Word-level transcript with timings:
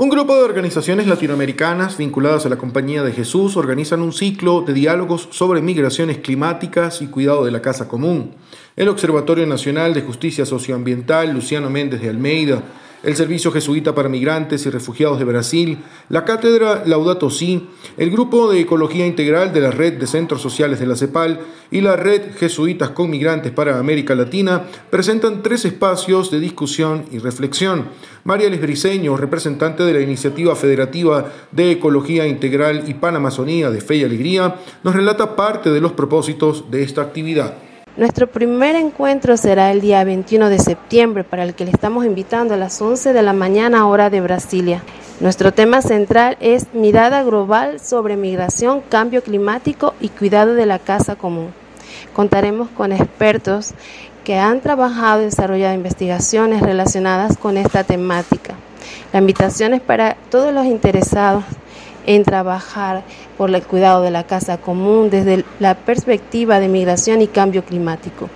Un 0.00 0.08
grupo 0.08 0.34
de 0.34 0.44
organizaciones 0.44 1.06
latinoamericanas 1.06 1.98
vinculadas 1.98 2.46
a 2.46 2.48
la 2.48 2.56
Compañía 2.56 3.02
de 3.02 3.12
Jesús 3.12 3.58
organizan 3.58 4.00
un 4.00 4.14
ciclo 4.14 4.62
de 4.62 4.72
diálogos 4.72 5.28
sobre 5.30 5.60
migraciones 5.60 6.16
climáticas 6.16 7.02
y 7.02 7.08
cuidado 7.08 7.44
de 7.44 7.50
la 7.50 7.60
casa 7.60 7.86
común. 7.86 8.30
El 8.76 8.88
Observatorio 8.88 9.44
Nacional 9.44 9.92
de 9.92 10.00
Justicia 10.00 10.46
Socioambiental, 10.46 11.34
Luciano 11.34 11.68
Méndez 11.68 12.00
de 12.00 12.08
Almeida, 12.08 12.62
el 13.02 13.16
Servicio 13.16 13.50
Jesuita 13.50 13.94
para 13.94 14.08
Migrantes 14.08 14.66
y 14.66 14.70
Refugiados 14.70 15.18
de 15.18 15.24
Brasil, 15.24 15.78
la 16.08 16.24
Cátedra 16.24 16.82
Laudato 16.84 17.30
Si, 17.30 17.68
el 17.96 18.10
Grupo 18.10 18.50
de 18.50 18.60
Ecología 18.60 19.06
Integral 19.06 19.52
de 19.52 19.60
la 19.60 19.70
Red 19.70 19.94
de 19.94 20.06
Centros 20.06 20.42
Sociales 20.42 20.80
de 20.80 20.86
la 20.86 20.96
CEPAL 20.96 21.40
y 21.70 21.80
la 21.80 21.96
Red 21.96 22.34
Jesuitas 22.36 22.90
con 22.90 23.10
Migrantes 23.10 23.52
para 23.52 23.78
América 23.78 24.14
Latina 24.14 24.64
presentan 24.90 25.42
tres 25.42 25.64
espacios 25.64 26.30
de 26.30 26.40
discusión 26.40 27.04
y 27.10 27.18
reflexión. 27.18 27.86
María 28.24 28.50
Les 28.50 28.60
Briceño, 28.60 29.16
representante 29.16 29.82
de 29.82 29.94
la 29.94 30.00
Iniciativa 30.00 30.54
Federativa 30.54 31.32
de 31.52 31.72
Ecología 31.72 32.26
Integral 32.26 32.84
y 32.86 32.94
Panamazonía 32.94 33.70
de 33.70 33.80
Fe 33.80 33.96
y 33.96 34.04
Alegría, 34.04 34.56
nos 34.84 34.94
relata 34.94 35.36
parte 35.36 35.70
de 35.70 35.80
los 35.80 35.92
propósitos 35.92 36.70
de 36.70 36.82
esta 36.82 37.02
actividad. 37.02 37.69
Nuestro 37.96 38.28
primer 38.28 38.76
encuentro 38.76 39.36
será 39.36 39.72
el 39.72 39.80
día 39.80 40.04
21 40.04 40.48
de 40.48 40.60
septiembre, 40.60 41.24
para 41.24 41.42
el 41.42 41.54
que 41.54 41.64
le 41.64 41.72
estamos 41.72 42.06
invitando 42.06 42.54
a 42.54 42.56
las 42.56 42.80
11 42.80 43.12
de 43.12 43.22
la 43.22 43.32
mañana 43.32 43.88
hora 43.88 44.10
de 44.10 44.20
Brasilia. 44.20 44.84
Nuestro 45.18 45.52
tema 45.52 45.82
central 45.82 46.36
es 46.38 46.72
mirada 46.72 47.24
global 47.24 47.80
sobre 47.80 48.16
migración, 48.16 48.80
cambio 48.80 49.24
climático 49.24 49.94
y 50.00 50.08
cuidado 50.08 50.54
de 50.54 50.66
la 50.66 50.78
casa 50.78 51.16
común. 51.16 51.48
Contaremos 52.14 52.68
con 52.68 52.92
expertos 52.92 53.72
que 54.22 54.38
han 54.38 54.60
trabajado 54.60 55.22
y 55.22 55.24
desarrollado 55.24 55.74
investigaciones 55.74 56.62
relacionadas 56.62 57.36
con 57.36 57.56
esta 57.56 57.82
temática. 57.82 58.54
La 59.12 59.18
invitación 59.18 59.74
es 59.74 59.80
para 59.80 60.14
todos 60.30 60.54
los 60.54 60.64
interesados 60.64 61.42
en 62.06 62.24
trabajar 62.24 63.02
por 63.36 63.54
el 63.54 63.62
cuidado 63.62 64.02
de 64.02 64.10
la 64.10 64.24
casa 64.24 64.58
común 64.58 65.10
desde 65.10 65.44
la 65.58 65.74
perspectiva 65.74 66.60
de 66.60 66.68
migración 66.68 67.22
y 67.22 67.26
cambio 67.26 67.64
climático. 67.64 68.28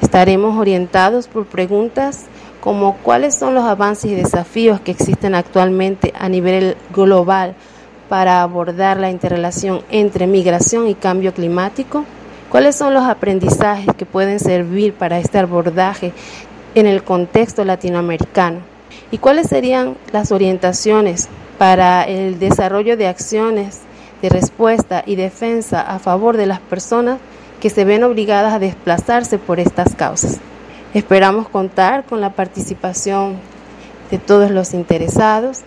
Estaremos 0.00 0.58
orientados 0.58 1.28
por 1.28 1.46
preguntas 1.46 2.26
como 2.60 2.96
cuáles 2.98 3.34
son 3.34 3.54
los 3.54 3.64
avances 3.64 4.10
y 4.10 4.14
desafíos 4.14 4.80
que 4.80 4.90
existen 4.90 5.34
actualmente 5.34 6.12
a 6.18 6.28
nivel 6.28 6.76
global 6.94 7.54
para 8.08 8.42
abordar 8.42 8.98
la 8.98 9.10
interrelación 9.10 9.82
entre 9.90 10.26
migración 10.26 10.88
y 10.88 10.94
cambio 10.94 11.32
climático, 11.32 12.04
cuáles 12.50 12.76
son 12.76 12.92
los 12.92 13.04
aprendizajes 13.04 13.94
que 13.96 14.04
pueden 14.04 14.40
servir 14.40 14.94
para 14.94 15.18
este 15.18 15.38
abordaje 15.38 16.12
en 16.74 16.86
el 16.86 17.02
contexto 17.02 17.64
latinoamericano 17.64 18.58
y 19.10 19.18
cuáles 19.18 19.48
serían 19.48 19.96
las 20.12 20.32
orientaciones 20.32 21.28
para 21.60 22.04
el 22.04 22.38
desarrollo 22.38 22.96
de 22.96 23.06
acciones 23.06 23.80
de 24.22 24.30
respuesta 24.30 25.02
y 25.04 25.16
defensa 25.16 25.82
a 25.82 25.98
favor 25.98 26.38
de 26.38 26.46
las 26.46 26.58
personas 26.58 27.18
que 27.60 27.68
se 27.68 27.84
ven 27.84 28.02
obligadas 28.02 28.54
a 28.54 28.58
desplazarse 28.58 29.36
por 29.36 29.60
estas 29.60 29.94
causas. 29.94 30.38
Esperamos 30.94 31.50
contar 31.50 32.04
con 32.04 32.22
la 32.22 32.30
participación 32.30 33.36
de 34.10 34.16
todos 34.16 34.50
los 34.50 34.72
interesados. 34.72 35.58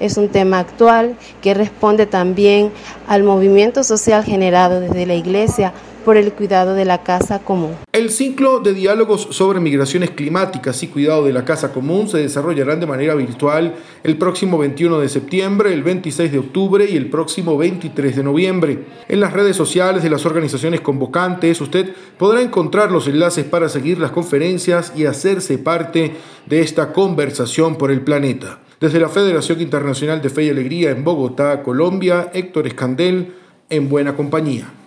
Es 0.00 0.16
un 0.16 0.30
tema 0.30 0.60
actual 0.60 1.14
que 1.42 1.52
responde 1.52 2.06
también 2.06 2.72
al 3.06 3.22
movimiento 3.22 3.84
social 3.84 4.24
generado 4.24 4.80
desde 4.80 5.04
la 5.04 5.14
Iglesia 5.14 5.74
por 6.04 6.16
el 6.16 6.32
cuidado 6.32 6.74
de 6.74 6.84
la 6.84 7.02
casa 7.02 7.40
común. 7.40 7.76
El 7.92 8.10
ciclo 8.10 8.60
de 8.60 8.74
diálogos 8.74 9.28
sobre 9.30 9.60
migraciones 9.60 10.10
climáticas 10.10 10.82
y 10.82 10.88
cuidado 10.88 11.24
de 11.24 11.32
la 11.32 11.44
casa 11.44 11.72
común 11.72 12.08
se 12.08 12.18
desarrollarán 12.18 12.80
de 12.80 12.86
manera 12.86 13.14
virtual 13.14 13.74
el 14.02 14.18
próximo 14.18 14.58
21 14.58 15.00
de 15.00 15.08
septiembre, 15.08 15.72
el 15.72 15.82
26 15.82 16.30
de 16.30 16.38
octubre 16.38 16.86
y 16.88 16.96
el 16.96 17.08
próximo 17.08 17.56
23 17.56 18.16
de 18.16 18.22
noviembre. 18.22 18.84
En 19.08 19.20
las 19.20 19.32
redes 19.32 19.56
sociales 19.56 20.02
de 20.02 20.10
las 20.10 20.26
organizaciones 20.26 20.80
convocantes 20.80 21.60
usted 21.60 21.94
podrá 22.18 22.42
encontrar 22.42 22.92
los 22.92 23.08
enlaces 23.08 23.44
para 23.44 23.68
seguir 23.68 23.98
las 23.98 24.10
conferencias 24.10 24.92
y 24.94 25.06
hacerse 25.06 25.58
parte 25.58 26.12
de 26.46 26.60
esta 26.60 26.92
conversación 26.92 27.76
por 27.76 27.90
el 27.90 28.02
planeta. 28.02 28.60
Desde 28.80 29.00
la 29.00 29.08
Federación 29.08 29.60
Internacional 29.60 30.20
de 30.20 30.28
Fe 30.28 30.44
y 30.44 30.50
Alegría 30.50 30.90
en 30.90 31.04
Bogotá, 31.04 31.62
Colombia, 31.62 32.30
Héctor 32.34 32.66
Escandel, 32.66 33.34
en 33.70 33.88
buena 33.88 34.14
compañía. 34.14 34.83